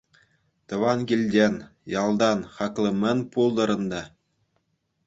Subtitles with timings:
[0.67, 1.53] Тӑван килтен,
[2.03, 4.01] ялтан хакли мӗн пултӑр ӗнтӗ.